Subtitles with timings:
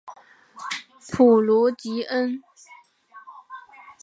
[1.13, 2.41] 普卢吉恩。